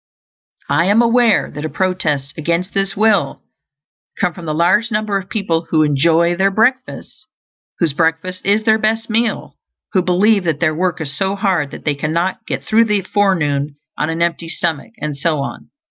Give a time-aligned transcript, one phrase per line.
[0.71, 3.43] I am aware that a protest against this will
[4.19, 7.27] come from the large number of people who "enjoy" their breakfasts;
[7.77, 9.57] whose breakfast is their "best meal";
[9.93, 13.75] who believe that their work is so hard that they cannot "get through the forenoon
[13.95, 15.69] on an empty stomach," and so on.